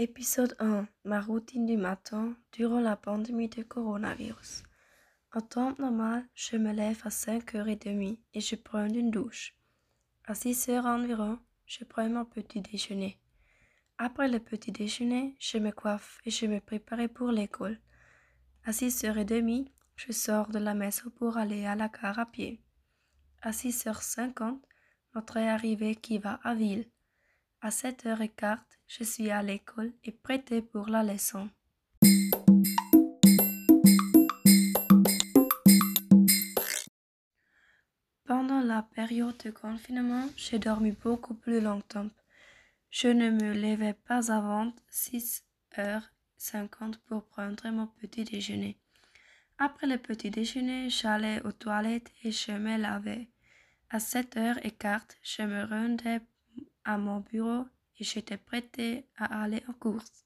Épisode 0.00 0.54
1 0.60 0.86
Ma 1.06 1.20
routine 1.20 1.66
du 1.66 1.76
matin 1.76 2.36
durant 2.52 2.78
la 2.78 2.94
pandémie 2.94 3.48
de 3.48 3.64
coronavirus. 3.64 4.62
En 5.34 5.40
temps 5.40 5.74
normal, 5.80 6.24
je 6.36 6.56
me 6.56 6.72
lève 6.72 7.00
à 7.04 7.08
5h30 7.08 8.16
et 8.32 8.40
je 8.40 8.54
prends 8.54 8.86
une 8.86 9.10
douche. 9.10 9.56
À 10.24 10.34
6h 10.34 10.86
environ, 10.86 11.40
je 11.66 11.82
prends 11.82 12.08
mon 12.08 12.24
petit 12.24 12.60
déjeuner. 12.60 13.18
Après 13.98 14.28
le 14.28 14.38
petit 14.38 14.70
déjeuner, 14.70 15.36
je 15.40 15.58
me 15.58 15.72
coiffe 15.72 16.20
et 16.24 16.30
je 16.30 16.46
me 16.46 16.60
prépare 16.60 17.08
pour 17.08 17.32
l'école. 17.32 17.80
À 18.66 18.70
6h30, 18.70 19.66
je 19.96 20.12
sors 20.12 20.46
de 20.50 20.60
la 20.60 20.74
maison 20.74 21.10
pour 21.10 21.38
aller 21.38 21.66
à 21.66 21.74
la 21.74 21.88
gare 21.88 22.20
à 22.20 22.26
pied. 22.26 22.62
À 23.42 23.50
6h50, 23.50 24.60
notre 25.16 25.38
arrivée 25.38 25.96
qui 25.96 26.18
va 26.18 26.34
à 26.44 26.54
Ville. 26.54 26.88
À 27.60 27.70
7h15, 27.70 28.58
je 28.86 29.02
suis 29.02 29.32
à 29.32 29.42
l'école 29.42 29.90
et 30.04 30.12
prête 30.12 30.54
pour 30.70 30.88
la 30.88 31.02
leçon. 31.02 31.50
Pendant 38.24 38.60
la 38.60 38.82
période 38.82 39.36
de 39.44 39.50
confinement, 39.50 40.28
j'ai 40.36 40.60
dormi 40.60 40.92
beaucoup 40.92 41.34
plus 41.34 41.60
longtemps. 41.60 42.08
Je 42.90 43.08
ne 43.08 43.30
me 43.30 43.52
levais 43.52 43.94
pas 43.94 44.32
avant 44.32 44.72
6h50 44.92 46.98
pour 47.08 47.24
prendre 47.24 47.68
mon 47.70 47.88
petit 47.88 48.22
déjeuner. 48.22 48.78
Après 49.58 49.88
le 49.88 49.98
petit 49.98 50.30
déjeuner, 50.30 50.90
j'allais 50.90 51.42
aux 51.42 51.50
toilettes 51.50 52.12
et 52.22 52.30
je 52.30 52.52
me 52.52 52.78
lavais. 52.78 53.26
À 53.90 53.98
7h15, 53.98 55.00
je 55.22 55.42
me 55.42 55.64
rendais 55.64 56.20
à 56.84 56.98
mon 56.98 57.20
bureau 57.20 57.64
et 57.98 58.04
j'étais 58.04 58.36
prête 58.36 58.80
à 59.16 59.42
aller 59.42 59.62
en 59.68 59.72
course. 59.72 60.24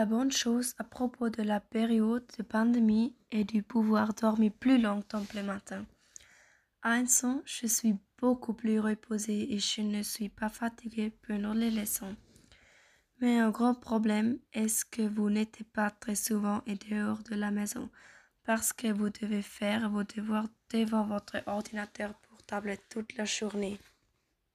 La 0.00 0.06
bonne 0.06 0.32
chose 0.32 0.74
à 0.78 0.84
propos 0.84 1.28
de 1.28 1.42
la 1.42 1.60
période 1.60 2.24
de 2.38 2.42
pandémie 2.42 3.14
est 3.30 3.52
de 3.54 3.60
pouvoir 3.60 4.14
dormir 4.14 4.50
plus 4.58 4.80
longtemps 4.80 5.26
le 5.34 5.42
matin. 5.42 5.84
À 6.80 6.92
un 6.92 7.04
sens, 7.04 7.42
je 7.44 7.66
suis 7.66 7.96
beaucoup 8.16 8.54
plus 8.54 8.80
reposée 8.80 9.52
et 9.52 9.58
je 9.58 9.82
ne 9.82 10.02
suis 10.02 10.30
pas 10.30 10.48
fatiguée 10.48 11.12
pendant 11.28 11.52
les 11.52 11.70
leçons. 11.70 12.16
Mais 13.20 13.38
un 13.38 13.50
grand 13.50 13.74
problème 13.74 14.38
est 14.54 14.88
que 14.88 15.02
vous 15.02 15.28
n'êtes 15.28 15.62
pas 15.74 15.90
très 15.90 16.14
souvent 16.14 16.62
et 16.66 16.76
dehors 16.76 17.22
de 17.24 17.34
la 17.34 17.50
maison 17.50 17.90
parce 18.44 18.72
que 18.72 18.88
vous 18.88 19.10
devez 19.10 19.42
faire 19.42 19.90
vos 19.90 20.04
devoirs 20.04 20.48
devant 20.70 21.04
votre 21.04 21.42
ordinateur 21.46 22.14
portable 22.28 22.76
toute 22.88 23.16
la 23.16 23.24
journée. 23.24 23.78